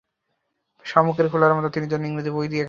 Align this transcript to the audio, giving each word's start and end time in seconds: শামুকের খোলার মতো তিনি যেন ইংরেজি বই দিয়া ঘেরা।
শামুকের 0.85 1.27
খোলার 1.31 1.53
মতো 1.55 1.69
তিনি 1.69 1.85
যেন 1.87 2.01
ইংরেজি 2.05 2.29
বই 2.29 2.47
দিয়া 2.47 2.51
ঘেরা। 2.51 2.59